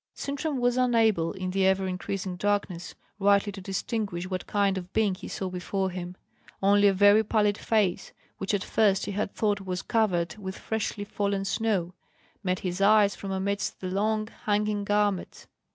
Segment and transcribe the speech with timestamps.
[0.15, 5.13] Sintram was unable, in the ever increasing darkness, rightly to distinguish what kind of being
[5.13, 6.17] he saw before him;
[6.63, 11.03] only a very pallid face, which at first he had thought was covered with freshly
[11.03, 11.93] fallen snow,
[12.43, 15.45] met his eyes from amidst the long hanging garments.